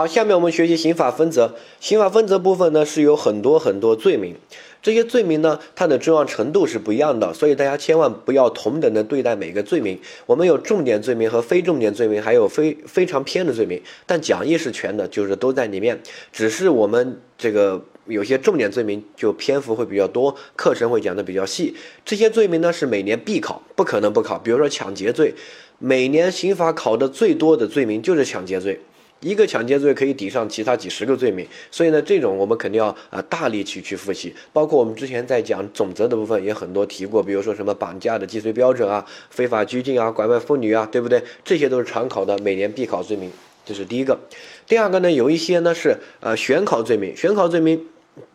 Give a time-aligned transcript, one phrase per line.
[0.00, 1.54] 好，下面我们学习刑法分则。
[1.78, 4.34] 刑法分则部分呢是有很多很多罪名，
[4.80, 10.00] 这些罪名呢它的重要程度是不一样的，所以大家千万不要同等的对待每个罪名。
[10.24, 16.00] 我们有重点罪名和非重点罪名，还有非非常偏的罪名，但讲义是全的，就是都在里面。
[16.32, 21.76] 只是我们这个有些重点罪名就篇幅会比较多，课程会讲的比较细。
[22.06, 24.38] 这些罪名呢是每年必考，不可能不考。
[24.38, 25.34] 比如说抢劫罪，
[25.78, 28.80] 每年刑法考的最多的罪名就是抢劫罪。
[29.20, 34.34] 一个抢劫罪可以抵上其他几十个罪名，所以呢，这种我们肯定要啊大力去去复习。
[34.52, 41.22] 包括我们之前在讲总则的部分也很多提过，比如说什么绑架的既遂标准啊、非法拘禁啊、拐卖妇女啊，对不对？
[41.44, 43.30] 这些都是常考的，每年必考罪名，
[43.64, 44.18] 这是第一个。
[44.66, 47.86] 第二个呢，有一些呢是呃选考罪名，选考罪名。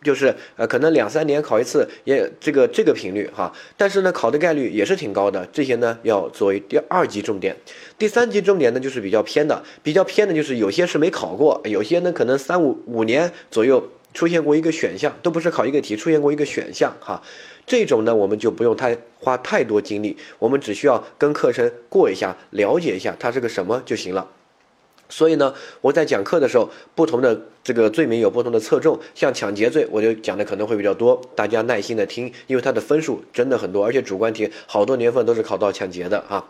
[0.02, 5.46] 就是呃，可能两三年考一次，也这个这个频率哈，但是呢，考的概率也是挺高的。
[5.52, 7.54] 这些呢要作为第二级重点，
[7.98, 17.22] 第三级重点呢就是比较偏的，比较偏的就是有些是没考过，有些呢可能三五五年左右出现过一个选项，都不是考一个题，出现过一个选项哈。
[17.66, 24.28] 这种呢我们就不用太花太多精力，我们只需要跟课程过一下，了解一下它是个什么就行了。
[25.08, 28.98] 所以呢，我在讲课的时候，不同的这个罪名有不同的侧重。
[29.14, 36.44] 像抢劫罪，我就讲的可能会比较多，大家耐心的听，因为它的分数真的很多，而且主观题好多年份都是考到抢劫的啊。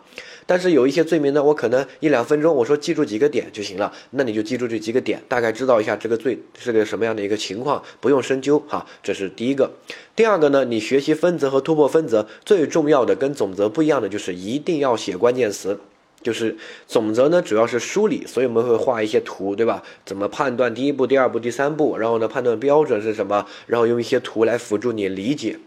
[0.45, 8.85] 但是有一些罪名呢，我可能一两分钟，我说记住几个点就行了，那你就记住这几个点，大概知道一下这个罪是个什么样的一个情况，不用深究哈。
[9.03, 9.71] 这是第一个。
[10.15, 15.77] 第二个呢，你学习分则和突破分则，最重要的跟总则不一样的就是一定要写关键词。
[16.21, 19.83] 就是总则呢，主要是梳理，所以我们会画一些图，对吧？
[20.05, 21.97] 怎么判断第一步、第二步、第三步？
[21.97, 23.45] 然后呢，判断标准是什么？
[23.67, 25.57] 然后用一些图来辅助你理解。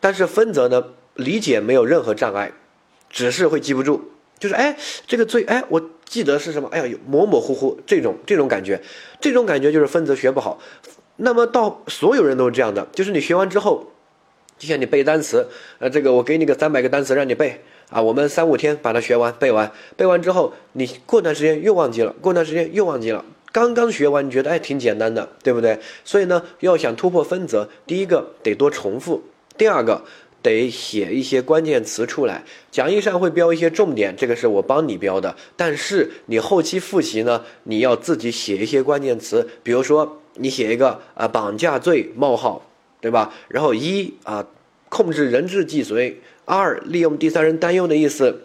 [0.00, 2.52] 但是分则呢，理解没有任何障碍，
[3.10, 4.10] 只是会记不住。
[4.38, 6.68] 就是哎，这个罪哎，我记得是什么？
[6.70, 8.80] 哎呀，模模糊糊，这种这种感觉，
[9.20, 10.60] 这种感觉就是分则学不好。
[11.16, 13.92] 那么到所有人都是这样的，就是你学完之后，
[14.58, 17.62] 就像你背单词，呃，这个我给你个三百个单词让你背。
[17.94, 23.24] 啊，我们三五天把它学完背完，背完之后，你过段时间又忘记了，过段时间又忘记了。
[23.52, 25.78] 刚刚学完，你觉得哎挺简单的，对不对？
[26.04, 29.22] 所以呢，要想突破分则，第一个得多重复，
[29.56, 30.02] 第二个
[30.42, 32.42] 得写一些关键词出来。
[32.72, 35.36] 讲义上会标一些重点，这个是我帮你标的。
[35.54, 42.66] 但是你后期复习呢，你要自己写一些关键词，比如说你写一个啊绑架罪冒号，
[43.00, 43.32] 对吧？
[43.46, 44.44] 然后一啊
[44.88, 46.20] 控制人质既遂。
[46.44, 48.44] 二利用第三人担忧的意思，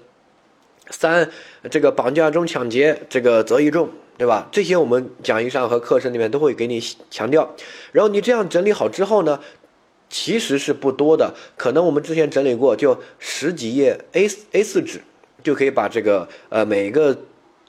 [0.89, 1.29] 三
[1.69, 4.47] 这个绑架中抢劫这个责一重，对吧？
[4.51, 7.55] 这些我们讲义上和课程里面都会给你强调。
[7.91, 9.39] 然后你这样整理好之后呢，
[10.09, 15.01] 其实是不多的，可能我们之前整理过，就十几页 A A 四纸
[15.43, 17.17] 就可以把这个呃每一个。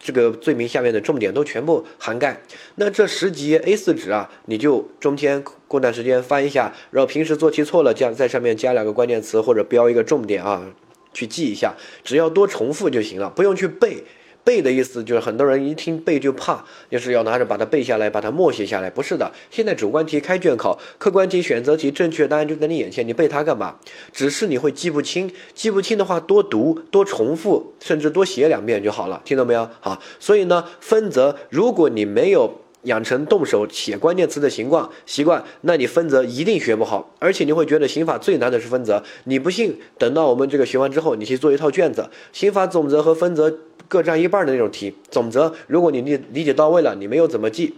[0.03, 2.41] 这个罪名下面的重点都全部涵盖，
[2.77, 10.67] 那这十级 A 四纸啊，你就中间过段时间翻一下，然后平时做题错了，加在上面加两个关键词或者标一个重点啊，
[11.13, 14.03] 去记一下，只要多重复就行了，不用去背。
[14.51, 18.91] 背的意思就是很多人一听背就怕，就是要拿着把它背下来，把它默写下来。
[18.91, 23.77] 不是的，现在主观题开卷考，客观题、选择题，正确答案就在你眼前，你背它干嘛？
[24.13, 29.23] 只是你会记不清，记不清的话多读、多重复，甚至多写两遍就好了。
[29.25, 29.71] 听到没有？
[29.79, 39.03] 好，所以呢，分则，如果你没有养成动手写关键词的习惯，习惯，那你分则一定学不好，而且你会觉得刑法最难的是分则。
[39.25, 43.59] 你不信，等到我们这个学完之后，你去做一套卷子，刑法总则和分则。
[43.89, 47.75] 各占一半的那种题，总则如果你理理解到位了，你没有怎么记，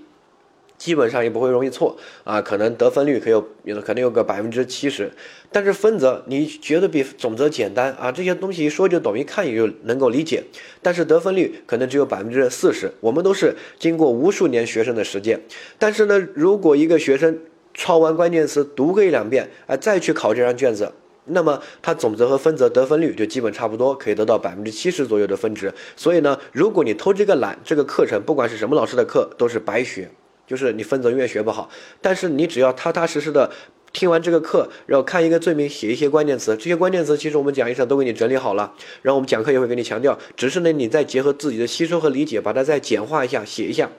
[0.82, 5.12] 基本上也不会容易错啊，可能得分率可有有可能有个百分之七十。
[5.52, 10.42] 但是分则你觉得比总则简单啊，这些东西一说就懂，一看也就能够理解。
[10.82, 12.90] 但是得分率可能只有百分之四十。
[12.98, 15.40] 我们都是经过无数年学生的实践。
[15.78, 17.38] 但是呢，如果一个学生
[17.72, 20.90] 抄完关键词，读个一两遍，啊，再去考这张卷子。
[21.26, 25.72] 那么它总则和分则得分率就基本差不多，可以得到百分之七十左右的分值。
[25.94, 30.10] 所以呢，如果你偷这个懒，这个课程不管是什么老师的课都是白学，
[30.52, 31.70] 就是你分则永远学不好。
[32.02, 33.50] 但是你只要踏踏实实的
[33.94, 43.90] 听完这个课，然后看一个罪名，写一些关键词，这些关键词其实我们讲义上都给你整理好了，然后我们讲课也会给你强调，只是呢你再结合自己的吸收和理解，把它再简化一下，写一下。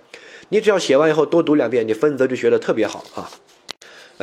[0.50, 3.28] 你只要写完以后多读两遍，你分则就学得特别好啊。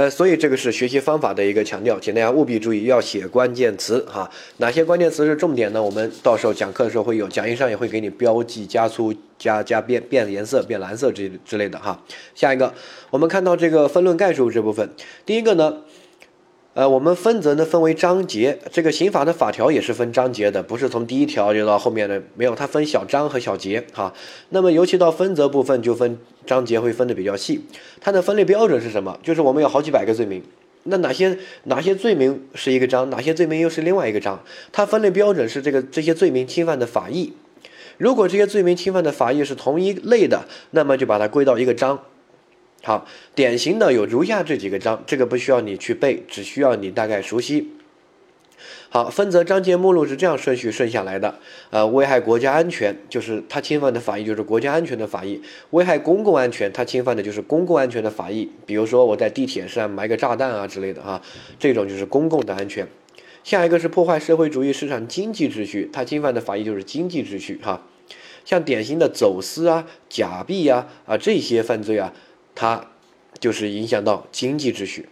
[0.00, 4.30] 呃，所以这个是学习方法的一个强调，请大家务必注意要写关键词哈。
[4.56, 5.82] 哪些关键词是重点呢？
[5.82, 12.02] 我们到时候讲课的时候会有，讲义上也会给你标记、加粗、加加变变颜色、变蓝色之之类的哈。
[12.34, 12.72] 下一个，
[13.10, 14.88] 我们看到这个分论概述这部分，
[15.26, 15.82] 第一个呢，
[16.72, 24.14] 呃，我们分则呢分为章节，这个刑法的法条也是分章节的，不是从第一条就到后面的，没有，它分小章和小节哈。
[24.48, 26.18] 那么尤其到分则部分就分
[26.50, 27.60] 章节会分的比较细，
[28.00, 29.16] 它的分类标准是什么？
[29.22, 30.42] 就是我们有好几百个罪名，
[30.82, 34.42] 那哪些哪些罪名是一个章，哪些罪名又是另外一个章？
[34.72, 37.32] 它分类标准是这个这些罪名侵犯的法益，
[37.98, 42.00] 如果这些罪名侵犯的法益是同一类的，那么就把它归到一个章。
[42.82, 43.06] 好，
[43.36, 47.68] 典型的有如下这几个章，这个不需要你去背，只需要你大概熟悉。
[48.88, 51.36] 好，分则章节目录是这样顺序顺下来的。
[51.70, 55.40] 呃，危害国家安全，就是它侵犯的法益就是国家安全的法益；
[55.70, 58.50] 危害公共安全，它侵犯的就是公共安全的法益。
[58.66, 61.22] 比如说我在地铁上埋个炸弹啊之类的啊，
[61.58, 62.86] 这种就是公共的安全。
[63.44, 67.86] 下一个是破坏社会主义市场经济秩序，它侵犯的法益就是经济秩序哈。
[68.44, 72.12] 像典型的走私啊、假币啊啊这些犯罪啊。
[72.52, 72.84] 它
[73.38, 75.08] 就是影响到经济秩序，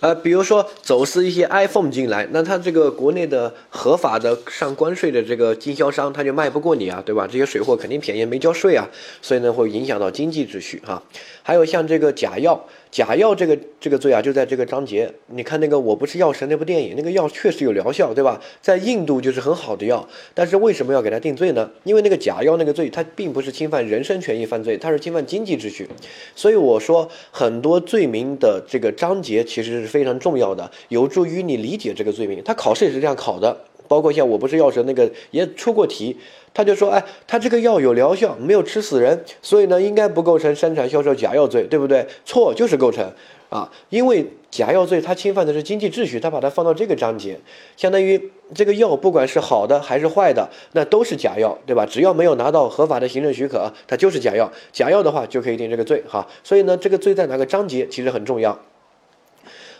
[0.00, 7.26] 呃，比如说走私一些 iPhone 进来，那他这个国内的合法的上关税的这个经销商，他就卖不过你啊，对吧？
[7.26, 8.86] 这些水货肯定便宜，没交税啊，
[9.20, 11.02] 所以呢会影响到经济秩序哈。
[11.42, 12.64] 还有像这个假药。
[12.90, 15.12] 假药这个这个罪啊，就在这个章节。
[15.26, 18.40] 你看那个《我不是药神》那部电影，那个药确实有疗效，对吧？
[18.62, 21.70] 在印度就是很好的药，但是为什么要给他定罪呢？
[21.84, 25.88] 因为那个假药那个罪，它并不是侵犯人身权益犯罪，它是侵犯经济秩序。
[26.34, 32.42] 所以我说，很多罪名的这个章节其实是非常重要的，有助于你理解这个罪名。
[32.44, 33.64] 他考试也是这样考的。
[33.88, 36.16] 包括像我不是药神那个也出过题，
[36.54, 42.06] 他就说，哎，他这个药有疗效，没有吃死人，所以呢，应该不构成生产销售假药罪，对不对？
[42.24, 43.10] 错，就是构成
[43.48, 47.38] 啊，因为假药罪它侵犯的是经济秩序，他把它放到这个章节，
[47.76, 51.86] 相当于这个药不管是好的还是坏的，那都是假药，对吧？
[51.86, 54.50] 只要没有拿到合法的行政许可，它就是假药。
[54.72, 56.26] 假药的话就可以定这个罪，哈。
[56.44, 58.58] 所以呢，这个罪在哪个章节其实很重要。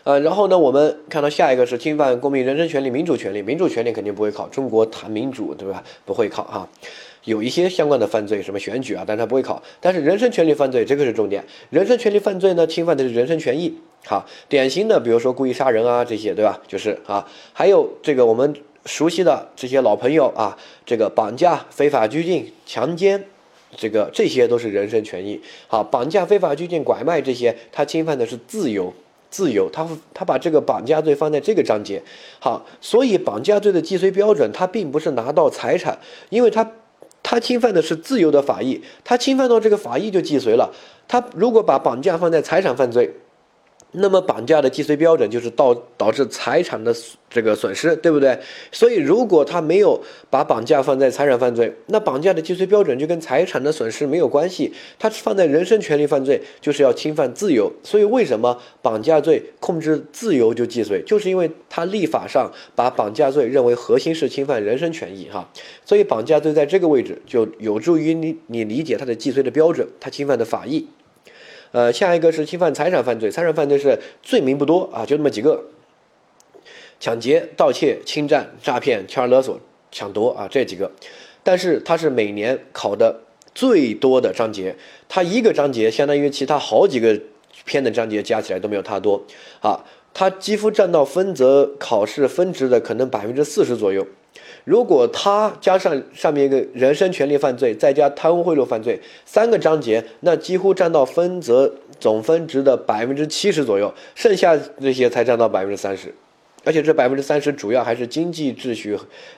[0.05, 3.43] 呃，然后呢，我们看到下一个是侵犯公民人身权利、民主权利。
[3.43, 5.83] 民主权利肯定不会考，中国谈民主，对吧？
[6.05, 6.69] 不会考哈。
[7.25, 9.63] 有一些相关的犯罪，什么选举啊，但它不会考。
[9.81, 11.45] 但是人身权利犯罪，这个是重点。
[11.69, 13.77] 人身权利犯罪呢，侵犯的是人身权益。
[14.07, 16.59] 好，典型的，比如说故意杀人啊，这些，对吧？
[16.67, 18.55] 就是啊，还有这个我们
[18.87, 20.57] 熟悉的这些老朋友啊，
[20.87, 23.23] 这个绑架、非法拘禁、强奸，
[23.77, 25.39] 这个这些都是人身权益。
[25.67, 28.95] 好，绑架、非法拘禁、拐卖这些，它侵犯的是自由。
[29.31, 32.03] 自由，他他把这个绑架罪放在这个章节，
[32.41, 35.99] 好，所以绑架罪的既遂标准，他并不是拿到财产，
[36.31, 36.73] 因为他
[37.23, 40.73] 他侵犯的是自由的法益，他侵犯到这个法益就既遂了，
[41.07, 43.15] 他如果把绑架放在财产犯罪。
[43.93, 46.95] 那么绑架的既遂标准就是导导致财产的
[47.31, 48.39] 这个损失，对不对？
[48.71, 49.99] 所以如果他没有
[50.29, 54.73] 把绑架放在财产犯罪，那绑架的既遂标准就跟财产的损失没有关系。
[54.99, 57.73] 他放在人身权利犯罪，就是要侵犯自由。
[57.83, 65.51] 所以为什么绑架罪控制自由就既遂，就是因为他立法上把绑架罪认为核心是侵犯人身权益哈。
[65.85, 70.87] 所以绑架罪在这个位置就有助于你你理解它的既遂的标准，它侵犯的法益。
[71.73, 75.65] 呃，下一个是侵犯财产犯罪，财产犯罪是罪名不多啊，就那么几个：
[76.99, 79.61] 抢劫、盗窃、侵占、诈骗、敲诈勒索、
[79.93, 80.91] 抢夺啊，这几个。
[81.43, 83.21] 但是它是每年考的
[83.55, 84.77] 最多的章节，
[85.09, 87.21] 它一个章节相当于其他好几个
[87.65, 89.23] 篇的章节加起来都没有它多
[89.61, 89.85] 啊，
[90.15, 94.07] 它几乎占到分则考试分值的可能百分之四十左右。
[94.69, 106.15] 如果他加上上面一个人身权利犯罪，再加贪污贿赂犯罪三个章节，那几乎占到分则总分值的百分之七十左右，剩下这些才占到百分之三十，
[106.65, 108.95] 而且这百分之三十主要还是经济秩序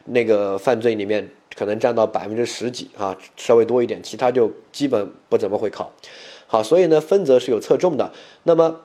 [0.07, 5.93] 那个犯罪里面可能占到百分之十几啊，稍微多一点，其他就基本不怎么会考。
[6.49, 8.11] 好，所以呢分则是有侧重的。
[8.43, 8.81] 那么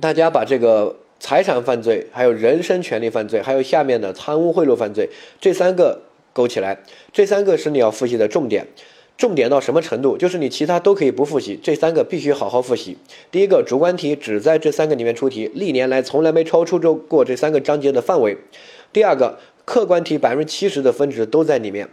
[0.00, 0.94] 大家把这个。
[1.20, 5.08] 财产犯罪，还有人身权利犯罪，还有下面的贪污贿赂犯罪，
[5.40, 6.00] 这三个
[6.32, 6.78] 勾起来，
[7.12, 8.66] 这三个是你要复习的重点。
[9.16, 10.16] 重点到什么程度？
[10.16, 12.96] 就是你其他都可以不复习，这三个必须好好复习。
[13.32, 18.38] 第一个主观题只在这三个里面出题，历年来从来没超出过这三个章节的范围。
[18.92, 21.88] 第二个客观题百分之七十的分值都在里面。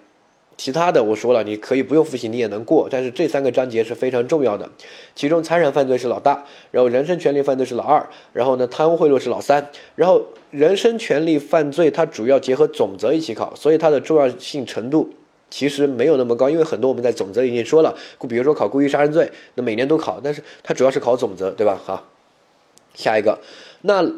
[0.57, 2.87] 其他的我说了，你可以不用复习，你也能过。
[2.89, 4.69] 但是这三个章节是非常重要的，
[5.13, 15.09] 其中财产犯罪是老大，然后人身权利犯罪是老二，然后呢贪污贿赂是老三，然后人身权利犯罪它主要结合总则一起考，所以它的重要性程度
[15.49, 17.93] 其实没有那么高，因为很多我们在总则已经说了，
[18.29, 21.79] 比如说考故意杀人罪，那每年都考，但是它主要是考总则，对吧？
[21.83, 22.07] 好，
[22.93, 23.39] 下一个，
[23.81, 24.09] 那。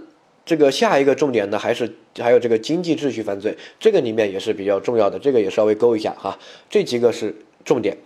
[0.48, 6.40] 这个下一个重点呢，还是还有这个经济秩序犯罪，这个里面也是比较重要的，这个也稍微勾一下哈。
[6.70, 7.36] 这几个是
[7.66, 7.98] 重点。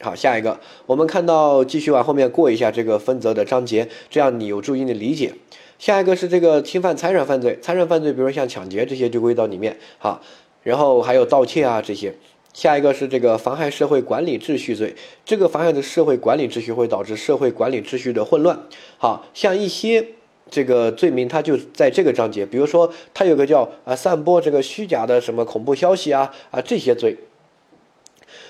[0.00, 5.32] 好，下一个，我们看到继续往后面过一下这个分则的章节，这样你有助于你理解。
[5.78, 10.20] 下一个是这个侵犯财产犯罪，财产犯罪，比如像抢劫这些就归到里面哈。
[10.64, 12.12] 然后还有盗窃啊这些。
[12.52, 18.58] 下一个是这个妨害社会管理秩序罪，这个妨害的社会管理秩序会导致社会管理秩序的混乱。
[18.96, 20.04] 好像一些
[20.50, 27.16] 这个罪名，它就在这个章节，比如说它有个叫啊散播这个虚假的什么恐怖消息啊啊这些罪。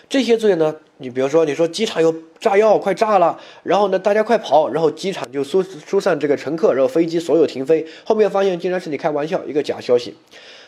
[0.08, 10.14] 这些罪呢，你比如说你说机场有炸药，快炸了，然后呢大家快跑，然后机场就疏疏散这个乘客，然后飞机所有停飞，后面发现竟然是你开玩笑，一个假消息。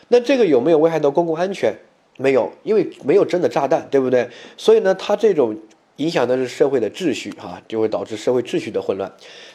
[0.09, 1.73] 那这个有没有危害到公共安全？
[2.17, 4.29] 没有，因为没有真的炸弹，对不对？
[4.57, 5.57] 所以呢，它这种
[5.95, 9.11] 影响的是社会的秩序，哈，就会导致社会秩序的混乱。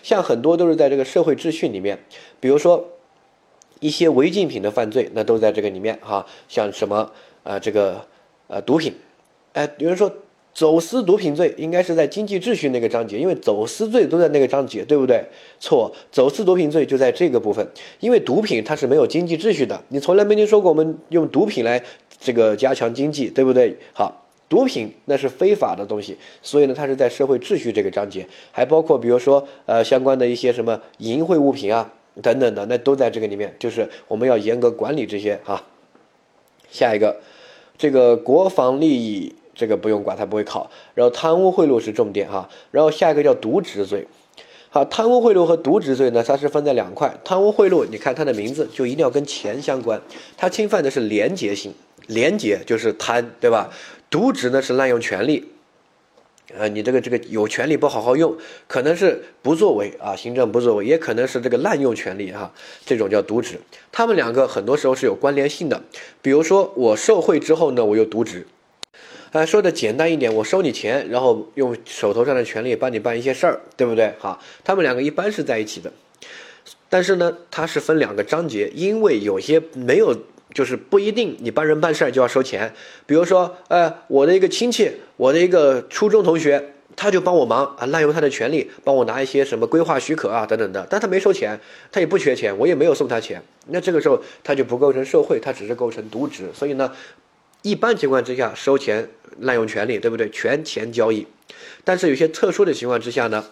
[0.06, 1.98] 像很多都是在这个社会秩序里面，
[2.38, 2.92] 比如说
[3.80, 6.24] 一些违禁品的犯罪，那都在这个里面，哈。
[6.48, 7.10] 像什么
[7.42, 8.06] 啊，这个
[8.46, 8.94] 呃毒品，
[9.54, 10.08] 哎，有人说。
[10.56, 15.22] 走私毒品罪应该是在经济秩序那个章节，因为走私罪都在那个章节，对不对？
[15.60, 17.68] 错，走私毒品罪就在这个部分，
[18.00, 21.84] 因为毒品它是没有经济秩序的，你从来没听说过我们用毒品来
[22.18, 23.76] 这个加强经济，对不对？
[23.92, 35.62] 好，毒品那是非法的东西，所以呢，它是在社会秩序这个章节，还包括比如说呃相关的一些什么淫秽物品啊等等的，那都在这个里面，就是我们要严格管理这些哈。
[36.70, 37.16] 下一个，
[37.76, 39.34] 这个国防利益。
[39.58, 40.70] 这个不用管，它不会考。
[40.92, 42.46] 然后贪污贿赂是重点哈。
[42.70, 44.06] 然后下一个叫渎职罪，
[44.68, 47.18] 好，贪污贿赂和渎职罪呢，它是分在两块。
[47.24, 49.98] 贪污贿赂，你看它的名字就一定要跟钱相关，
[50.36, 51.72] 它侵犯的是廉洁性，
[52.08, 53.70] 廉洁就是贪，对吧？
[54.10, 55.48] 渎职呢是滥用权力，
[56.56, 58.36] 呃，你这个这个有权利不好好用，
[58.66, 62.52] 可能是不作为啊，行政不作为，也可能是这个滥用权力哈，
[62.84, 63.60] 这种叫渎职。
[63.90, 65.82] 他们两个很多时候是有关联性的。
[66.22, 68.46] 比如说我受贿之后呢，我又渎职。
[69.32, 74.14] 啊，说的简单一点，我收你钱，然后用手头上的权利帮你办一些事儿，对不对？
[74.18, 75.92] 好，他们两个一般是在一起的，
[76.88, 80.16] 但是呢，它是分两个章节，因为有些没有，
[80.54, 82.72] 就是不一定你帮人办事儿就要收钱。
[83.06, 91.58] 比如说，呃，我的一个亲戚，我的一个初中同学，他就帮我忙啊，滥用他的权利，帮我拿一些什么规划许可啊等等的，但他没收钱，
[91.90, 96.92] 他也不缺钱，我也没有送他钱，那这个时候他就不构成受贿，他只是构成渎职，所以呢。
[97.62, 99.08] 一般情况之下，收钱
[99.40, 100.30] 滥用权利，对不对？
[100.30, 101.26] 权钱交易。
[101.82, 103.44] 但是有些特殊的情况之下呢，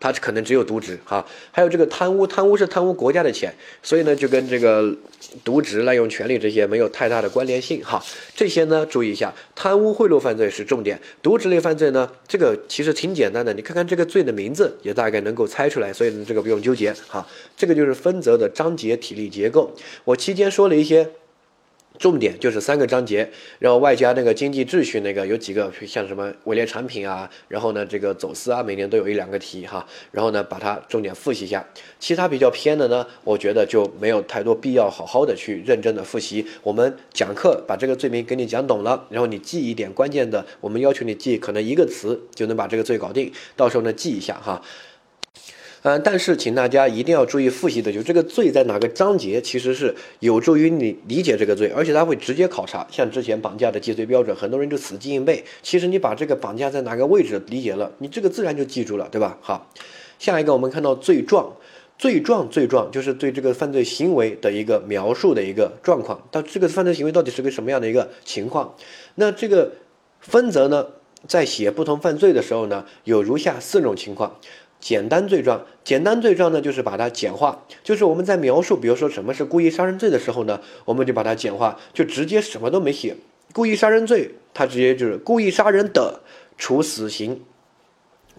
[0.00, 1.24] 他可能只有渎职哈。
[1.52, 4.92] 还有这个贪污，贪污是贪污国家的钱，所以呢就跟这个
[5.44, 8.02] 渎职、滥用权利这些没有太大的关联性哈。
[8.34, 17.24] 这些呢注意一下，贪污贿赂犯罪是重点，渎职类犯罪呢，这个其实挺简单的，你看看这个罪的名字也大概能够猜出来，所以呢这个不用纠结哈。
[17.56, 19.70] 这个就是分则的章节体力结构。
[20.04, 21.08] 我期间说了一些。
[22.00, 31.62] 重点就是三个章节，然后外加那个经济秩序那个有几个像什么伪劣产品啊，然后呢这个走私啊，每年都有一两个题哈，然后呢把它重点复习一下，
[31.98, 36.46] 其他比较偏的呢，我觉得就没有太多必要好好的去认真的复习。
[36.62, 44.62] 我们讲课把这个罪名给你讲懂了，然后你记一点关键的，我们要求你记可能一个词就能把这个罪搞定，到时候呢记一下哈。
[45.82, 52.86] 嗯，但是请大家一定要注意复习的，就这个罪在哪个章节，其实是有助于你理解这个罪，而且它会直接考察。
[52.90, 55.42] 像之前绑架的既遂标准，很多人就死记硬背。
[55.62, 59.38] 其实你把这个绑架在哪个位置理解了，你这个自然就记住了，对吧？
[59.40, 59.70] 好，
[60.18, 61.50] 下一个我们看到罪状，
[61.96, 68.74] 罪状罪状就是对这个犯罪行为的一个描述的一个状况，到这个犯罪行为到底是个什么样的一个情况？
[69.14, 69.72] 那这个
[70.20, 70.86] 分则呢，
[71.26, 74.36] 在写不同犯罪的时候呢，有如下四种情况。
[74.80, 83.14] 简单罪状，简单罪状呢，就是把它简化，就是我们在描述，比如说什么是故意杀人罪的时候呢，我们就把它简化，就直接什么都没写。
[83.52, 86.20] 故意杀人罪，它直接就是故意杀人的，
[86.56, 87.42] 处死刑。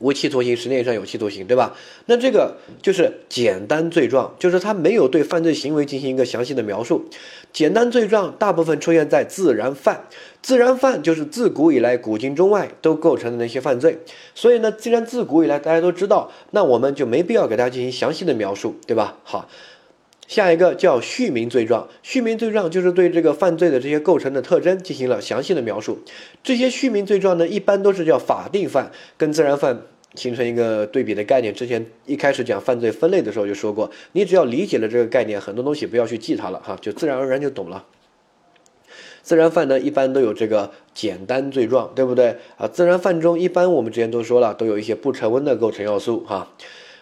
[0.02, 1.74] 无期徒刑，十年以上有期徒刑，对吧？
[2.08, 7.06] 那这个就是简单罪状，就是他没有对犯罪行为进行一个详细的描述。
[7.54, 10.08] 简单罪状大部分出现在自然犯，
[10.42, 14.00] 自然犯就是自古以来古今中外都构成的那些犯罪。
[14.34, 19.18] 所以呢，既然自古以来大家都知道，那我们就没必要给大家进行详细的描述，对吧？
[19.24, 19.48] 好，
[20.32, 26.00] 下一个叫续名罪状，续名罪状就是对这个犯罪的这些构成的特征进行了详细的描述。
[26.42, 29.82] 这些续名罪状呢，一般都是叫法定犯，跟自然犯。
[30.14, 31.54] 形成一个对比的概念。
[31.54, 37.86] 之前一开始讲犯罪分类的时候就说过，你只要理解了这个概念，很多东西不要去记它了哈，就自然而然就懂了。
[39.22, 42.68] 自然犯呢，一般都有这个简单罪状，对不对啊？
[42.68, 46.52] 自然犯中，一般我们之前都说了，都有一些不成文的构成要素哈。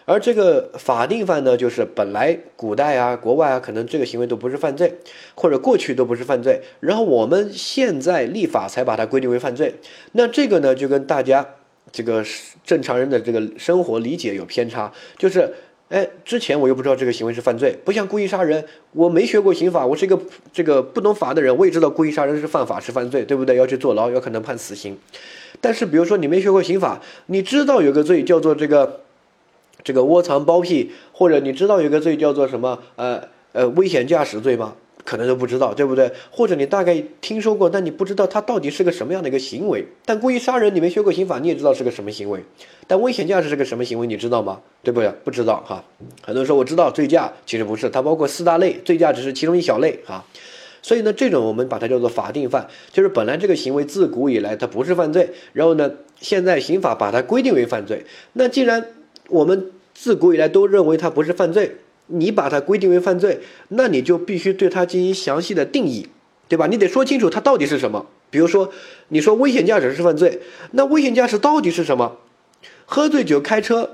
[0.04, 4.94] 而这个法定犯呢，就是本来古代啊、国外啊，可能这个行为都不是犯罪，
[5.34, 9.74] 或者过去都不是犯罪，然后我们现在立法才把它规定为犯罪。
[10.12, 11.46] 那这个呢，就跟大家。
[11.92, 12.24] 这个
[12.62, 15.52] 正常人的这个生活理解有偏差，就是
[15.88, 20.16] 哎，之前我又不知道这个行为是犯罪，不像故意杀人，我没学过刑法，我是一个
[20.52, 23.56] 这个不懂法的人，我也知道故意杀人是犯法是犯罪，对不对？
[23.56, 24.96] 要去坐牢，有可能判死刑。
[25.60, 29.00] 但是比如说你没学过刑法，你知道有个罪叫做这个
[29.82, 33.22] 这个窝藏包庇，或者你知道有个罪叫做什么呃
[33.52, 34.74] 呃危险驾驶罪吗？
[35.02, 36.12] 可能都不知道，对不对？
[36.30, 39.88] 或者你大概听说过，但你不知道它到底是个什么样的一个行为。
[40.04, 42.44] 但故意杀人，你没学过刑法，你也知道是个什么行为。
[42.86, 44.60] 但危险驾驶是个什么行为，你知道吗？
[44.82, 45.10] 对不对？
[45.24, 45.82] 不知道哈。
[46.22, 50.22] 很多人说我知道醉驾，其实不是，它包括四大类，醉驾只是其中一小类哈。
[50.82, 58.04] 所以呢，这种我们把它叫做法定犯，就是本来这个行为自古以来它不是犯罪，然后呢，现在刑法把它规定为犯罪。
[58.34, 58.86] 那既然
[59.30, 61.76] 我们自古以来都认为它不是犯罪。
[62.12, 66.08] 你把它规定为犯罪，那你就必须对它进行详细的定义，
[66.48, 66.66] 对吧？
[66.66, 68.06] 你得说清楚它到底是什么。
[68.30, 68.72] 比如说，
[69.08, 70.40] 你说危险驾驶是犯罪，
[70.72, 72.16] 那危险驾驶到底是什么？
[72.84, 73.90] 喝醉酒开车，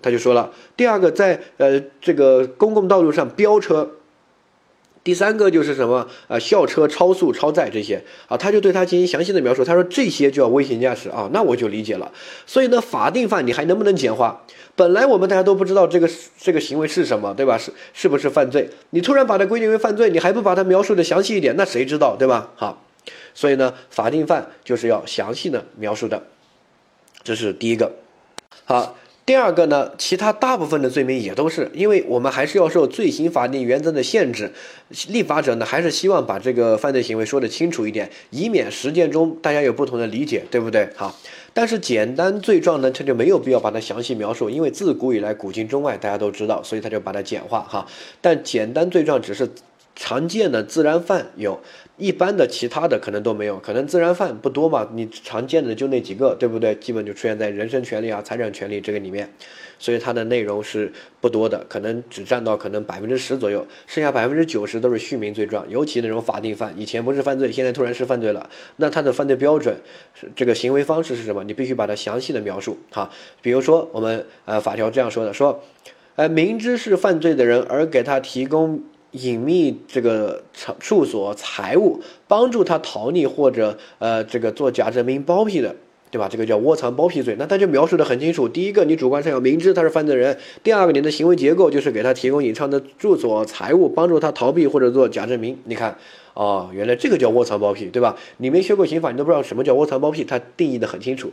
[0.00, 0.52] 他就说了。
[0.74, 3.90] 第二个，在呃这个公共道路上飙车。
[5.02, 6.38] 第三个就是什么啊？
[6.38, 9.64] 校车超速、超载这些啊，他就对他进行详细的描述。
[9.64, 12.12] 他说这些叫危险驾驶啊，那我就理解了。
[12.46, 14.44] 所以呢，法定犯你还能不能简化？
[14.76, 17.56] 本来我们大家都不知道这个这个行为是什么，对吧？
[17.56, 18.68] 是是不是犯罪？
[18.90, 22.50] 你突然把它规定为犯罪，你还不把它描述的详细一点，那谁知道，对吧？
[22.56, 22.84] 好，
[23.32, 26.22] 所以呢，法定犯就是要详细的描述的，
[27.22, 27.92] 这是第一个。
[28.64, 28.96] 好。
[29.30, 34.50] 第二个呢，其他大部分的罪名也都是，因为我们还是要受罪行法定原则的限制，
[35.06, 40.88] 立法者呢还是希望把这个犯罪行为说得清楚一点，以免实践中大家有不同的理解，对不对？
[40.96, 41.16] 好，
[41.54, 47.86] 但是简单罪状呢，它就没有必要把它详细描述，因为自古以来古今中外大家都知道，所以他就把它简化哈。
[48.20, 49.48] 但简单罪状只是。
[49.96, 51.60] 常见的自然犯有，
[52.00, 56.74] 一般的其他的可能都没有，可能自然犯不多嘛，你常见的就那几个，对不对？
[56.76, 59.28] 基本就出现在人身权利啊、财产权利这个里面，
[59.78, 60.90] 所以它的内容是
[61.20, 69.76] 不多的，可能只占到可能百分之十左右，剩下百分之九十都是续名罪状，尤其那种法定犯，以前不是犯罪，现在突然是犯罪了，那它的犯罪标准
[70.14, 71.44] 是这个行为方式是什么？
[71.44, 73.10] 你必须把它详细的描述哈。
[73.42, 75.62] 比如说我们呃法条这样说的，说，
[76.16, 78.82] 呃明知是犯罪的人而给他提供。
[79.12, 85.74] 隐秘这个场处所财物，帮助他逃匿或者呃这个做假证明包庇的，
[86.10, 86.28] 对吧？
[86.30, 87.36] 这个叫窝藏包庇罪。
[87.38, 88.48] 那他就描述的很清楚。
[88.48, 95.58] 第一个，你主观上要明知他是犯罪人；第二个，你的行为结构就是给他提供隐藏的住所财物，帮助他逃避或者做假证明。
[95.64, 95.96] 你看，
[96.34, 98.16] 哦，原来这个叫窝藏包庇，对吧？
[98.38, 101.32] 你没学过刑法，你都不知道什么叫窝藏包庇，他定义的很清楚。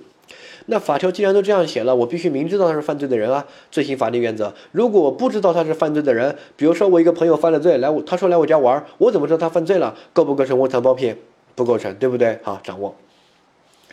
[0.69, 4.53] 那法条既然都这样写了，我必须明知道他是犯罪的人啊，罪行法定原则。
[4.73, 9.95] 如果我不知道他是犯罪的人，比如说我一个朋友犯了罪来我，他说来我家玩，我怎么知道他犯罪了？
[10.11, 11.15] 构不构成窝藏包庇？
[11.55, 12.37] 不构成，对不对？
[12.43, 12.95] 好，掌握。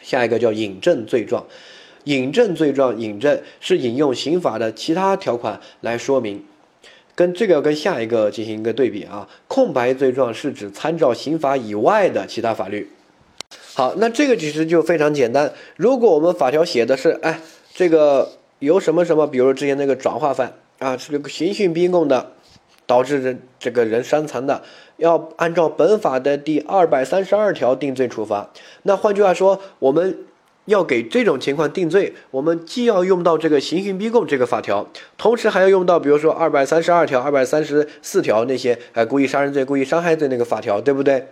[0.02, 1.46] 下一个叫引证罪状，
[2.04, 6.44] 引证罪状，引证是引用刑法的其他条款来说明，
[7.14, 9.28] 跟这个跟下一个进行一个对比啊。
[9.46, 12.90] 空白罪状是指参照刑法以外的其他法律。
[13.76, 15.52] 好，那这个其实就非常简单。
[15.76, 17.40] 如果我们法条写的是，哎，
[17.74, 22.30] 这个由什么什么，比如之前那个转化犯啊，这个刑讯逼供的，
[22.86, 24.62] 导致人这个人伤残的，
[24.98, 28.48] 要按照本法的第二百三十二条定罪处罚。
[28.84, 30.18] 那换句话说，我们
[30.66, 34.86] 要给这种情况定罪，我们既要用到这个刑讯逼供这个法条，
[35.18, 41.26] 同时还要用到比如说二百三十二条、二百三十四条那些，呃，故意杀人罪、故意伤害罪那个法条，对不对？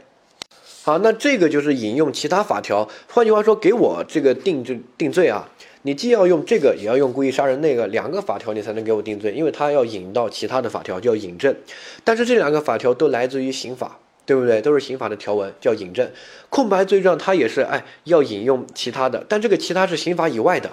[0.84, 2.88] 好，那这个就是引用其他法条。
[3.08, 5.48] 换句话说，给我这个定罪定罪啊，
[5.82, 11.54] 你既要用这个，也要用故意杀人那个两个法条，你才能给我定罪，因为它要引到其他的法条，叫引证。
[12.02, 14.60] 但是这两个法条都来自于刑法，对不对？
[14.60, 16.10] 都是刑法的条文，叫引证。
[16.50, 20.72] 空白罪状它也是，哎，要引用其他的，但这个其他是刑法以外的。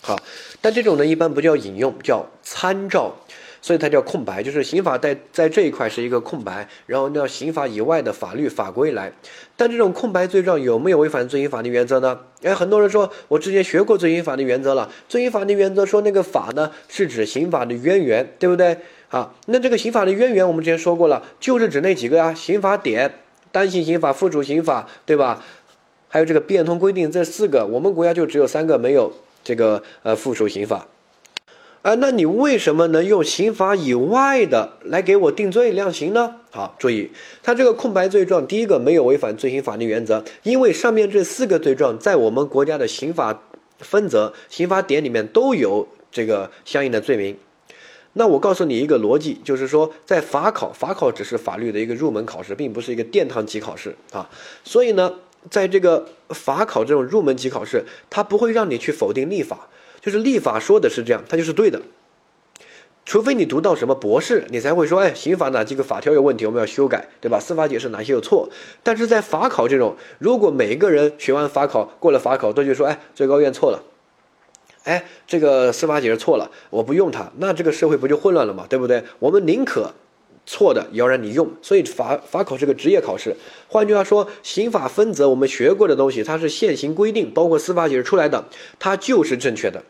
[0.00, 0.16] 好，
[0.60, 3.16] 但这种呢，一般不叫引用，叫参照。
[3.62, 9.12] 所以它叫空白，就是刑法在在这一块是一个空白，然后要刑法以外的法律法规来。
[9.56, 12.18] 但这种空白罪状有没有违反罪刑法定原则呢？
[12.42, 18.76] 哎，很多人说我之前学过罪刑法定原则了，罪刑法定原则说那个法呢是指刑法的渊源，对不对？
[19.10, 23.14] 啊，那这个刑法的渊源我们之前说过了，就是指那几个啊，刑法典、
[23.52, 25.44] 单行刑法、附属刑法，对吧？
[26.08, 29.12] 还有这个变通规定这四个，我们国家就只有三个没有
[29.44, 30.86] 这个呃附属刑法。
[31.82, 36.36] 啊，那你为什么能用刑法以外的来给我定罪量刑呢？
[36.52, 37.10] 好，注意，
[37.42, 43.42] 它这个空白罪状，第一个没有违反罪行法定原则，因为上面这四个罪状在我们国家的刑法
[43.80, 47.36] 分则、刑法典里面都有这个相应的罪名。
[48.12, 54.30] 那我告诉你一个逻辑，就是说，在法考，法考只是法律的一个入门考试，并不是一个殿堂级考试啊。
[54.62, 55.12] 所以呢，
[55.50, 59.66] 在这个法考这种入门级考试，它不会让你去否定立法。
[60.02, 61.80] 就是立法说的是这样，它就是对的。
[63.06, 67.40] 除非你读到什么博士，你才会说，哎，刑法哪几个法条有问题，我们要修改，对吧？
[67.40, 68.48] 司法解释哪些有错？
[68.82, 73.82] 但是在法考这种，如果每一个人学完法考过了法考都就说，哎，最高院错了，
[74.84, 78.66] 哎，这个司法解释错了，我不用它，那这个社会不就混乱了吗？
[78.68, 79.04] 对不对？
[79.20, 79.94] 我们宁可。
[80.44, 83.36] 错的也要让你用，所以法法考是个职业考试。
[83.68, 88.44] 换句话说，刑法分则我们学过的东西，它是现行规定，包括司法解释出来的，
[88.80, 89.84] 它就是正确的。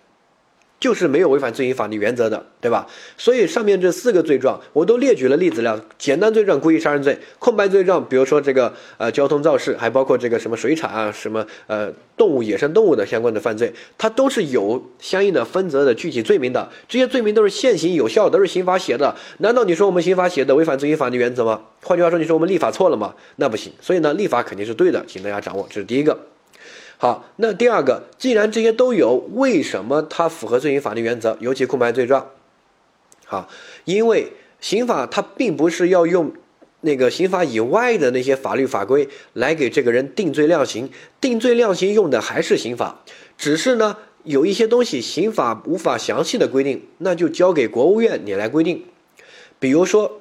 [0.82, 2.84] 就是没有违反罪行法律原则的，对吧？
[3.16, 5.80] 所以上面这四个罪状我都列举了例子了。
[5.96, 16.68] 简单罪状故意杀人罪，空白罪状，比如说这个呃交通肇事，还包括这个什么水产啊，什么呃动物野生动物的相关的犯罪，它都是有相应的分则的具体罪名的。
[16.88, 19.14] 这些罪名都是现行有效，都是刑法写的。
[19.38, 21.60] 难道你说我们刑法写的违反罪行法律原则吗？
[21.84, 23.14] 换句话说，你说我们立法错了吗？
[23.36, 23.72] 那不行。
[23.80, 26.18] 所以呢，立法肯定是对的，请大家掌握，这是第一个。
[27.02, 31.36] 好，那第二个，既然这些都有，为什么它符合罪行法律原则？
[31.40, 32.30] 尤其空白罪状。
[33.26, 33.48] 好，
[33.84, 36.32] 因为刑法它并不是要用
[36.82, 43.02] 那个刑法以外的那些法律法规来给这个人定罪量刑，定罪量刑用的还是刑法，
[43.36, 48.84] 只是呢有一些东西刑法无法详细的规定，那就交给国务院你来规定。
[49.58, 50.20] 比如说，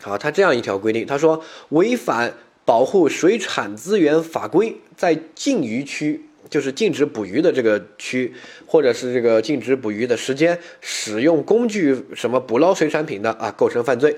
[0.00, 2.32] 好，他这样一条规定，他说违反。
[2.66, 8.34] 保护水产资源法规在禁渔区，就是禁止捕鱼的这个区，
[8.66, 14.16] 或者是这个禁止捕鱼的时间，使用工具什么捕捞水产品的啊，构成犯罪。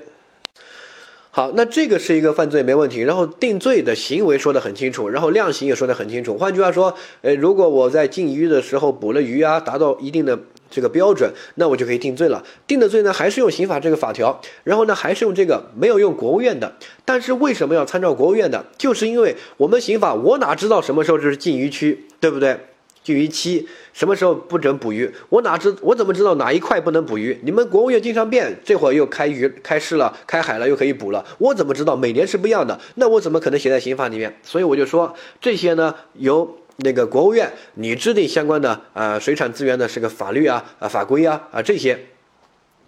[1.30, 6.38] 好，那这个是一个犯罪没问题，然后定罪的行为说得很清楚，然后量刑也说得很清楚。
[6.38, 10.38] 换句话说，呃，如果我在禁渔的时候捕了鱼啊，达到一定的。
[10.70, 12.44] 这个标准，那我就可以定罪了。
[12.66, 16.74] 定的罪呢，还是用刑法这个法条，然后呢，还是用这个没有用国务院的。
[17.04, 18.64] 但是为什么要参照国务院的？
[18.76, 22.58] 就是因为我们刑法，我哪知道什么时候就是禁渔区，对不对？
[23.04, 25.10] 禁渔期什么时候不准捕鱼？
[25.30, 27.38] 我哪知我怎么知道哪一块不能捕鱼？
[27.42, 31.24] 你们国务院经常变，这会儿又开渔开市了，开海了，又可以捕了。
[31.38, 31.96] 我怎么知道？
[31.96, 34.36] 每年是不一样的，那我怎么可能写在刑法里面？
[34.42, 36.58] 所以我就说这些呢，由。
[36.80, 41.98] 那个国务院，你制定相关的呃水产资源的是个法律啊啊法规啊啊这些，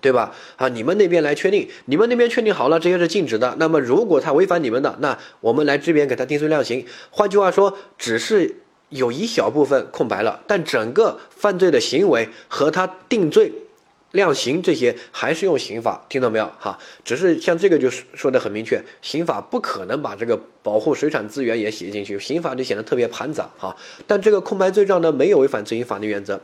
[0.00, 0.32] 对吧？
[0.56, 3.56] 啊，你们那边来确定，你们那边确定好了，这些是禁止的。
[3.58, 6.86] 那么如果他违反你们的，那我们来这边给他定罪量刑。
[7.10, 13.52] 换句话说，只是有一小部分空白了，但整个犯罪的行为和他定罪。
[14.12, 16.50] 量刑这些还是用刑法，听到没有？
[16.58, 23.76] 哈，只是像这个就是说的很明确，刑法不可能把这个保护水产资源也写进去，刑法就显得特别庞杂，哈。
[24.08, 26.40] 但这个空白罪状呢，没有违反罪行法律原则。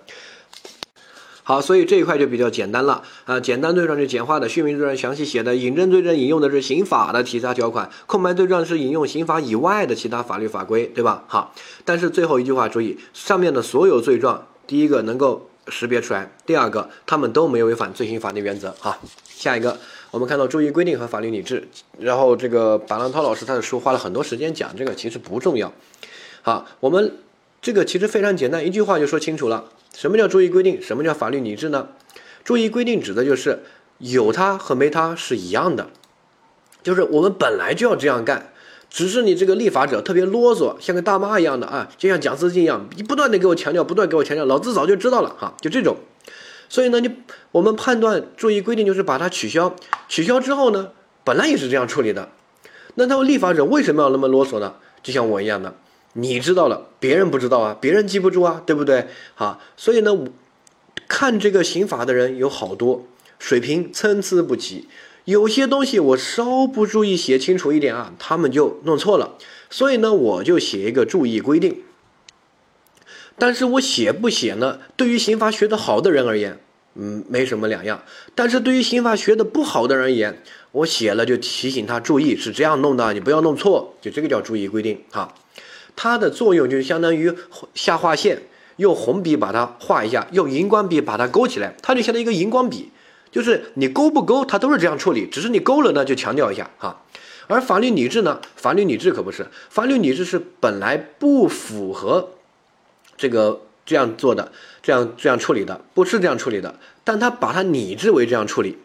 [1.42, 3.40] 好，所以这一块就比较简单了啊。
[3.40, 11.24] 简单罪状是简化的，续名罪状详细写的，引证罪证引用的是刑法的其他条款，空白罪状是引用刑法以外的其他法律法规，对吧？
[11.26, 11.52] 好，
[11.84, 15.50] 但是最后一句话注意，上面的所有罪状，第一个能够。
[15.68, 16.30] 识别出来。
[16.44, 18.70] 第二个，他们都没有违反罪行法律原则。
[18.80, 19.78] 哈，下一个，
[20.10, 21.66] 我们看到注意规定和法律理智。
[21.98, 25.72] 然后这个白浪涛老师他的书花了很多时间讲这个，其实不重要。
[26.42, 27.16] 好，我们
[27.60, 29.64] 这个其实非常简单，一句话就说清楚了。
[29.94, 30.80] 什么叫注意规定？
[30.80, 31.88] 什么叫法律理智呢？
[32.44, 33.64] 注意规定指的就是
[33.98, 35.88] 有它和没它是一样的，
[36.82, 38.52] 就是我们本来就要这样干。
[38.96, 45.98] 只是你这个立法者特别啰嗦，像个大妈一样的啊，就像讲资金一样，你不断的给我强调，不断给我强调，老子早就知道了哈，就这种。
[46.70, 47.10] 所以呢，你
[47.52, 49.76] 我们判断注意规定就是把它取消，
[50.08, 50.92] 取消之后呢，
[51.24, 52.30] 本来也是这样处理的。
[52.94, 54.76] 那他们立法者为什么要那么啰嗦呢？
[55.02, 55.74] 就像我一样的，
[56.14, 59.08] 你知道了，别人不知道啊，别人记不住啊，对不对？
[59.34, 60.16] 好，所以呢，
[61.06, 63.04] 看这个刑法的人有好多，
[63.38, 64.88] 水平参差不齐。
[65.26, 69.36] 有些东西我稍不注意写清楚一点啊，他们就弄错了。
[69.68, 71.82] 所以呢，我就写一个注意规定。
[73.36, 74.78] 但是我写不写呢？
[74.96, 76.60] 对于刑法学得好的人而言，
[76.94, 78.04] 嗯，没什么两样。
[78.36, 83.94] 但是对于刑法学得不好的人而言，我写了就提醒他注意，是这样弄的，你不要弄错。
[84.00, 85.34] 就这个叫注意规定哈。
[85.96, 87.34] 它的作用就相当于
[87.74, 88.42] 下划线，
[88.76, 92.92] 用红笔把它画一下，用荧光笔把它勾起来，它就相当于一个荧光笔。
[93.36, 97.02] 就是你勾不勾，它都是这样处理，只是你勾了呢，就强调一下哈。
[97.48, 102.30] 而法律理智呢，法律理智可不是，法律理智是本来不符合
[103.18, 104.50] 这个这样做的，
[104.82, 108.78] 这样这样处理的，不是这样处理的，但他把它拟制为这样处理。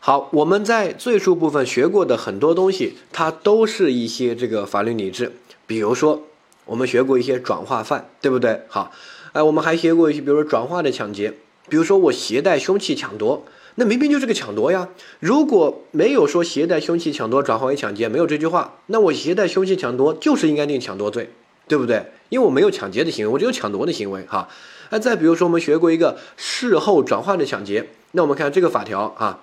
[0.00, 5.36] 好，我们在罪数部分学过的很多东西，它都是一些这个法律理智。
[5.68, 6.24] 比如说，
[6.64, 8.62] 我们学过一些转化犯，对不对？
[8.66, 8.90] 好，
[9.30, 11.34] 哎，我们还学过一些，比如说转化的抢劫。
[11.72, 14.90] 比如说我携带凶器抢夺，那明明就是个抢夺呀。
[15.20, 21.30] 如果没有说携带凶器抢夺转化为抢劫，没有这句话，那我携带凶器抢夺就是应该定抢夺罪，
[21.66, 22.04] 对不对？
[22.28, 24.50] 因为我没有抢劫的行为，我只有抢夺的行为哈。
[24.90, 29.40] 那再比如说，我们学过一个事后转化的抢劫，那我们看这个法条啊。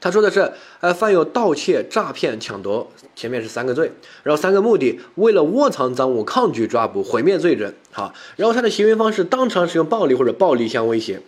[0.00, 3.90] 他说的是，呃，犯有盗窃、诈骗、抢夺，前面是三个罪，
[4.22, 11.20] 然后三个目的，为了窝藏赃物、抗拒抓捕、毁灭罪人，好，然后他的行为方式，当场使用暴力或者暴力相威胁。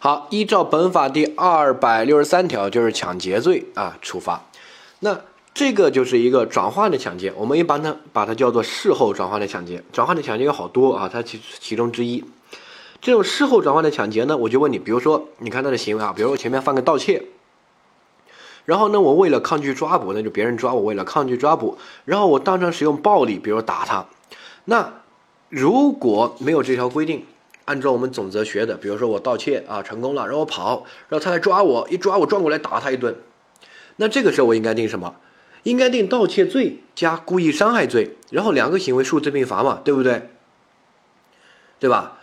[0.00, 4.44] 好，依照本法第二百六十三条，就是抢劫罪啊，处罚。
[5.00, 5.20] 那
[5.54, 9.82] 这个就是一个转换的抢劫，我们一般呢把它叫做事后转换的抢劫。
[9.92, 12.24] 转换的抢劫有好多啊，它其其中之一。
[13.00, 17.22] 这种事后转换的抢劫呢，我就问你，比如说，你看他的行为啊，比如我前面犯个盗窃。
[18.68, 24.04] 然后呢，我为了抗拒抓捕，那就别人抓我，为了抗拒抓捕，然后我当场使用暴力，比如打他。
[24.66, 24.92] 那
[25.48, 27.24] 如果没有这条规定，
[27.64, 33.16] 按照我们总则学的，比如说我盗窃啊成功了，然后我跑，然后他来抓我，一抓我转过来打他一顿，
[33.96, 35.14] 那这个时候我应该定什么？
[35.62, 40.28] 应该定盗窃罪加故意伤害罪，然后两个行为数罪并罚嘛，对不对？
[41.78, 42.17] 对吧？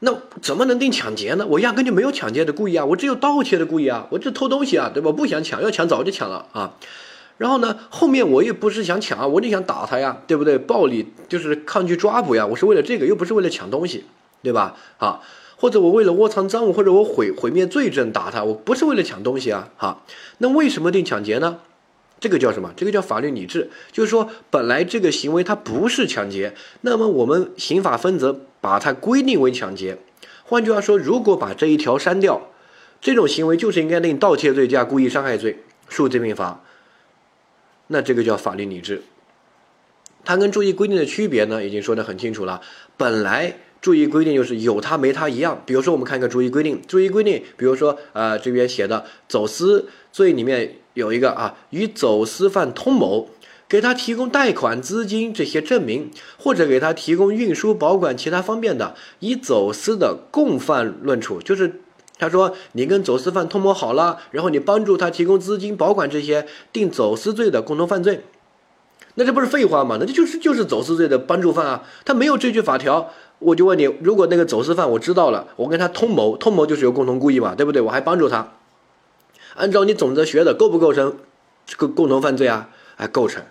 [0.00, 1.44] 那怎么能定抢劫呢？
[1.48, 5.10] 我压根就没有抢劫的故意啊，我只有盗窃的故意啊，我这偷东西啊，对吧？
[5.10, 6.74] 不想抢，要抢早就抢了啊。
[7.36, 10.56] 然后呢，后面我也不是想抢啊，我就想打他呀，对不对？
[10.58, 14.04] 暴力就是抗拒抓捕呀，我是为了这个，又不是为了抢东西，
[14.42, 14.76] 对吧？
[14.98, 15.20] 啊，
[15.56, 19.68] 或者我为了窝藏赃物，或者我毁毁灭罪证打他，我不是为了抢东西啊。
[19.76, 20.04] 好，
[20.38, 21.58] 那为什么定抢劫呢？
[22.20, 22.72] 这个叫什么？
[22.76, 29.98] 这个叫法律理智，就是说本来这个行为它不是抢劫，那么我们刑法分则把它规定为抢劫。
[30.42, 32.48] 换句话说，如果把这一条删掉，
[33.00, 36.64] 这种行为就是应该定盗窃罪加故意伤害罪，数罪并罚。
[37.86, 39.02] 那这个叫法律理智。
[40.24, 42.60] 它跟注意规定的区别呢，已经说得很清楚了。
[42.96, 45.62] 本来注意规定就是有它没它一样。
[45.64, 50.74] 比如说，我们看一个注意规定，注意规定，比如说，呃，这边写的走私罪里面。
[50.98, 53.28] 有一个啊，与走私犯通谋，
[53.68, 61.40] 给他提供贷款、资金这些证明，或者给他提供运输、保管其他方便的，以走私的共犯论处。
[61.40, 61.80] 就是
[62.18, 68.24] 他说你跟走私犯通谋好了，然后你帮助他提供资金、保管这些，定走私罪的共同犯罪。
[69.14, 69.98] 那这不是废话吗？
[70.00, 71.84] 那这就是就是走私罪的帮助犯啊。
[72.04, 77.80] 他没有这句法条，我就问你，如果那个走私犯我知道了，我跟他通谋，通谋就是有共同故意嘛，对不对？
[77.80, 78.57] 我还帮助他。
[79.58, 81.16] 按照你总则学的，构不构成
[81.66, 82.70] 这个共同犯罪啊？
[82.96, 83.42] 哎，构成。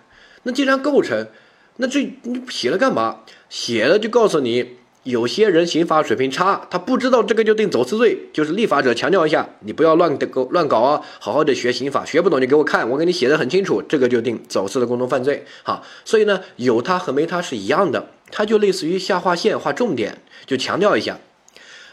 [0.42, 1.28] 那既然构成，
[1.76, 3.20] 那这你写了干嘛？
[3.48, 8.28] 写了就告诉你，有些人刑法水平差，他不知道这个就定走私罪。
[8.32, 15.44] 就是立法者强调一下，你不要乱搞乱搞啊，好好的学刑法，学不懂就给我看，我给你写的很清楚，这个就定走私的共同犯罪。
[15.62, 21.18] 好，所以呢，有他和没他是一样的，它就类似于下划线划重点，就强调一下。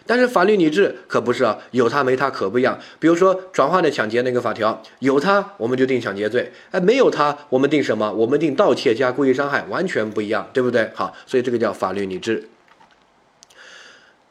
[0.05, 2.79] 但是法律理智可不是啊，有它没它可不一样。
[2.99, 8.13] 比如说转化的抢劫那个法条，有它我们就定抢劫罪，哎，没有它我们定什么？
[8.13, 10.91] 我们定盗窃加故意伤害，完全不一样，对不对？
[10.93, 12.49] 好，所以这个叫法律理智。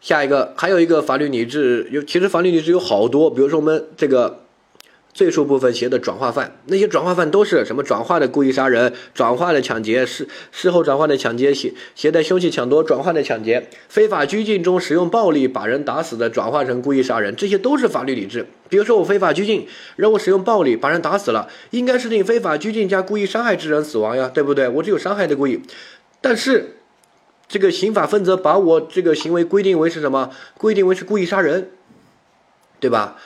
[0.01, 4.44] 下一个还有一个法律理智，有其实法律理智有好多，比如说我们这个。
[5.15, 18.47] 罪数部分写的转化犯，那些转化犯都是什么转化的故意杀人、转化的抢劫、事事后转化的抢劫、携携带凶器抢夺、转化的抢劫、非法拘禁中使用暴力把人打死的转化成故意杀人，这些都是法律理智。
[18.69, 24.69] 比如说我非法拘禁，让我使用暴力把人打死了，应该是定非法拘禁加故意伤害致人死亡呀，对不对？
[24.69, 25.63] 我只有伤害的故意，
[26.21, 26.79] 但是
[27.47, 30.31] 这个刑法分则把我这个行为规定为是什么？
[30.59, 31.71] 规定为是故意杀人，
[32.81, 33.17] 对吧？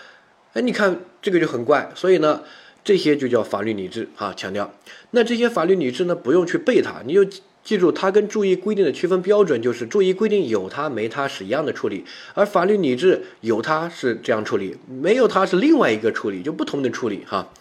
[0.58, 2.42] 哎，你看这个就很怪，所以呢，
[2.82, 4.34] 这些就叫法律理智啊。
[4.34, 4.74] 强调，
[5.12, 7.24] 那这些法律理智呢，不用去背它，你就
[7.62, 17.52] 记住它跟注意规定的区分标准，就是注意规定有它没它是一样的处理，而法律理智有它是这样处理，没有它是另外一个处理，就不同的处理哈。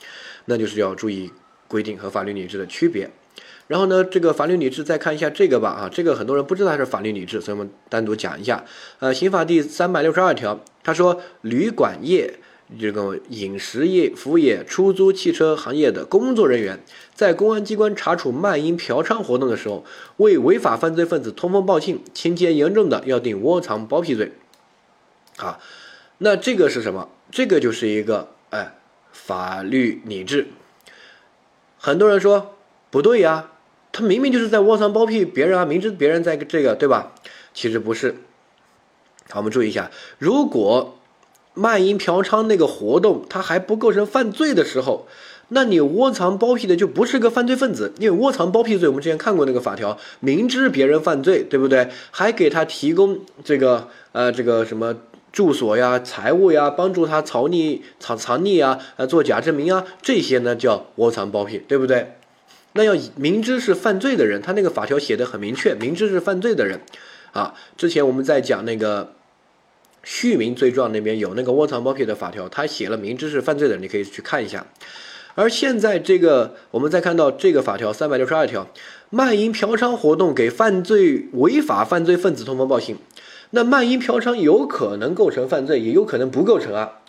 [0.45, 1.31] 那就是要注意
[1.67, 3.11] 规定和法律理智的区别。
[3.67, 8.65] 然后呢，这个法律理智再看一下这个吧啊，这个很多人不知道它是法律理智，所以我们单独讲一下。
[8.97, 12.39] 呃，刑法第三百六十二条，他说旅馆业。
[12.77, 16.83] 这个饮食业、服务业、出租汽车行业的工作人员，
[17.15, 19.85] 在公安机关查处卖淫嫖娼活动的时候，
[20.17, 24.33] 为违法犯罪分子通风报信，情节严重的要定窝藏包庇罪。
[25.37, 25.59] 啊，
[26.17, 27.07] 那这个是什么？
[27.31, 28.75] 这个就是一个哎，
[29.13, 30.47] 法律理智。
[31.77, 32.57] 很多人说
[32.89, 33.51] 不对呀，
[33.93, 37.13] 他明明就是在窝藏包庇别人啊，明知别人在这个对吧？
[37.53, 38.17] 其实不是。
[39.29, 40.95] 好，我们注意一下，如果。
[41.57, 45.07] 卖淫嫖娼那个活动，它还不构成犯罪的时候，
[45.49, 51.89] 那你窝藏包庇的就不是个犯罪分子，因为窝藏包庇罪，我们之前看过那个法条，明知别人犯罪，对不对？
[52.11, 54.95] 还给他提供这个呃这个什么
[55.31, 62.13] 住所呀、财物呀，帮助他藏匿藏藏匿啊，呃做假证明啊，这些呢叫窝藏包庇，对不对？
[62.73, 66.81] 那要明知是犯罪的人，他那个法条写的很明确，明知是犯罪的人。
[67.31, 67.55] 啊。
[67.75, 69.13] 之前我们在讲那个
[70.09, 74.65] 续名罪状那边有那个窝藏包庇的法条，他写了明知是犯罪的，你可以去看一下。
[75.35, 78.69] 而现在这个，我们再看到这个法条三百六十二条，
[79.09, 82.95] 卖淫嫖娼活动给犯罪违法犯罪分子通风报信，
[83.49, 86.99] 那卖淫嫖娼有可能构成犯罪，也有可能不构成啊。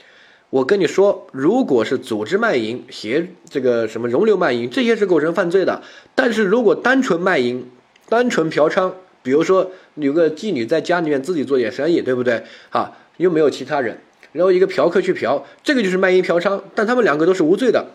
[0.50, 5.82] 我跟你说，如果是组织卖淫、协这个什么容留卖淫，这些是构成犯罪的。
[6.16, 7.70] 但是如果单纯卖淫、
[8.08, 8.92] 单纯嫖娼，
[9.28, 12.42] 比如说有个妓女在家里面自己做点生意，对不对？
[12.70, 13.98] 啊，又没有其他人，
[14.32, 17.88] 然后一个嫖客去嫖，这个就是卖淫嫖娼，但他们两个都是无罪的。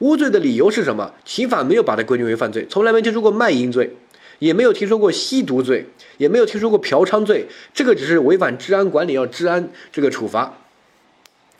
[0.00, 1.14] 无罪的理由是什么？
[1.24, 3.94] 刑法没有把它规定为犯罪，从来没听说过卖淫罪，
[4.40, 5.86] 也没有听说过吸毒罪，
[6.18, 7.46] 也没有听说过嫖娼罪。
[7.72, 10.58] 这个只是违反治安管理，要治安这个处罚，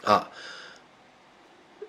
[0.03, 0.29] 啊？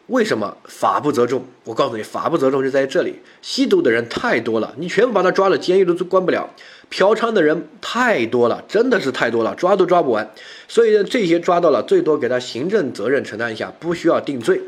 [0.07, 1.45] 为什么法不责众？
[1.63, 3.15] 我告诉你，法不责众就在这里。
[3.41, 6.49] 吸毒的人太多了，你全部把他抓了，监狱都关不了。
[6.89, 10.29] 嫖娼的人太多了，真的是太多了，抓都抓不完。
[10.67, 14.61] 所以呢，这些抓到了，最多给他行政责任承担一下，不需要定罪。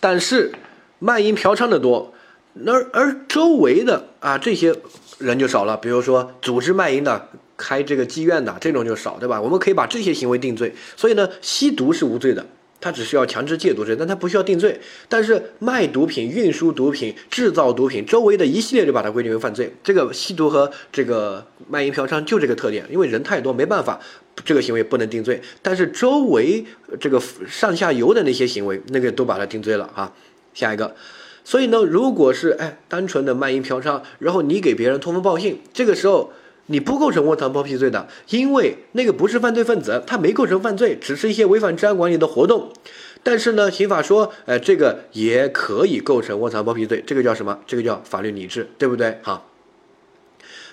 [0.00, 0.52] 但是
[0.98, 2.14] 卖淫嫖娼的多，
[2.66, 4.74] 而而周围的啊这些
[5.18, 5.76] 人就少了。
[5.76, 9.40] 比如说组织卖淫的、开这个妓院的这种就少，对吧？
[9.40, 10.74] 我们可以把这些行为定罪。
[10.96, 12.46] 所以呢，吸毒是无罪的，
[12.80, 14.80] 他只需要强制戒毒罪，但他不需要定罪。
[15.08, 19.74] 但是卖毒品、运输毒品、制造毒品，周围的一系列就把它规定为犯罪。
[19.82, 24.00] 这个吸毒和这个卖淫嫖娼就这个特点，因为人太多，没办法。
[24.44, 26.64] 这个行为不能定罪，但是周围
[27.00, 30.14] 这个上下游的那些行为，那个都把它定罪了啊。
[30.54, 30.94] 下一个，
[31.42, 36.32] 所以呢，如果是哎单纯的卖淫嫖娼，然后你给别人通风报信，这个时候
[36.68, 42.72] 你不构成窝藏包庇罪的，因为那个不是犯罪分子，他没构成犯罪，只是一些违反治安管理的活动。
[43.22, 47.58] 但是呢，刑法说，哎，这个也可以构成窝藏包庇罪，这个叫什么？
[47.66, 49.18] 这个叫法律理智，对不对？
[49.22, 49.44] 哈。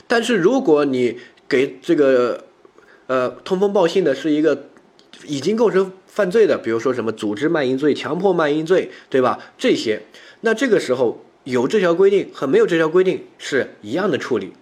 [0.08, 1.17] 但是如果你
[1.49, 2.45] 给这个。
[3.08, 4.65] 呃，通风报信的是一个
[5.27, 9.38] 已经构成犯罪的，比如说什么组织卖淫罪、强迫卖淫罪，对吧？
[9.60, 10.01] 这些，
[10.41, 14.53] 那这个时候有这条规定和没有这条规定是一样的处理，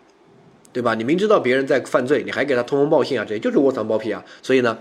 [0.73, 0.95] 对吧？
[0.95, 4.25] 你明知道别人在犯罪，你还给他通风报信啊，这就是窝藏包庇啊。
[4.41, 4.77] 所以呢，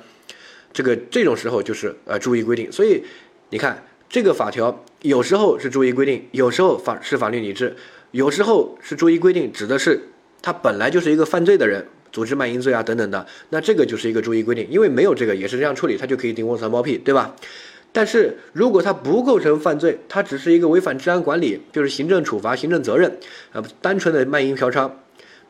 [0.72, 2.72] 这个这种时候就是呃注意规定。
[2.72, 3.04] 所以
[3.50, 7.76] 你看这个法条有时候是注意规定，有时候法是法律理智，
[8.10, 10.00] 有时候是注意规定，指的是
[10.40, 11.86] 他本来就是一个犯罪的人。
[12.12, 17.34] 组织卖淫罪啊，等等的，那这个就是一个注意规定，因为没有这个也是这样处理，他就可以定窝藏包庇，对吧？
[17.90, 23.18] 但是如果他不构成犯罪，他只是一个违反治安管理，就是行政处罚、行政责任，
[23.52, 24.90] 啊，单纯的卖淫嫖娼，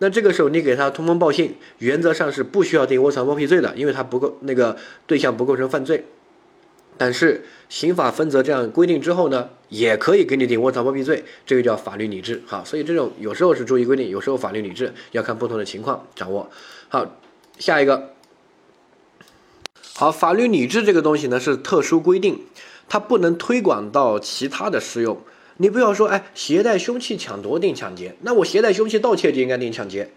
[0.03, 6.05] 那这个时候你给他通风报信，原则上是不需要定窝藏包庇罪的，因为他不够那个对象不构成犯罪。
[6.99, 12.43] 但是刑法分则这样规定之后呢，也可以给你定窝藏包庇罪，这个叫法律理智。
[12.47, 16.51] 好，所以这种有时候是注意规定，有时候法律理智，要看不同的情况掌握。
[16.89, 17.07] 好，
[17.61, 18.11] 下一个。
[19.95, 22.41] 好，法律理智这个东西呢是特殊规定，
[22.89, 25.23] 它不能推广到其他的适用。
[25.59, 30.11] 你不要说，哎，携带凶器抢夺定抢劫，那我携带凶器盗窃就应该定抢劫。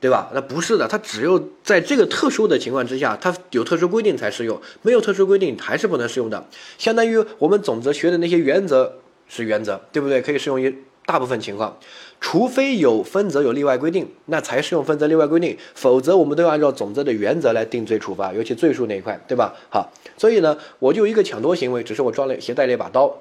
[0.00, 0.30] 对吧？
[0.32, 6.46] 那不是的，它只有在这个特殊的情况之下，它有特殊规定才适用，没有特殊规定还是不能适用的。
[6.78, 10.22] 相当于我们总则学的那些原则是原则，对不对？
[10.22, 11.76] 可以适用于大部分情况，
[12.20, 19.52] 除非有分则有例外规定，那才适用分则例外规定，否则我们都要按照总则的原则来定罪处罚，尤其罪数那一块，对吧？
[19.68, 23.12] 好，所以呢，我就一个抢夺行为，只是我装了携带了一把刀。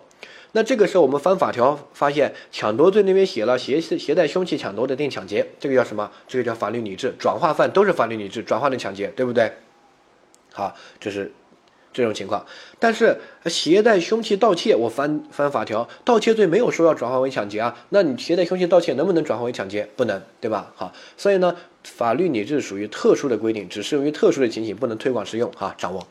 [0.53, 6.09] 那这个时候我们翻法条，发现抢夺罪那边写了携携带凶器抢夺的定抢劫，这个叫什么？
[6.27, 9.51] 这个叫法律理智，转化犯都是法律理智，转化成抢劫，对不对？
[10.53, 11.31] 好，这是
[11.93, 12.45] 这种情况。
[12.79, 19.87] 但是携带凶器盗窃，我翻翻法条，盗窃罪没有说要转化为抢劫啊，那你携带凶器盗窃能不能转化为抢劫？
[19.95, 20.71] 不能，对吧？
[20.75, 25.51] 好，所以呢，法律理智属于特殊的规定，只适用于特殊的情形，不能推广适用。
[25.51, 26.07] 哈，掌握。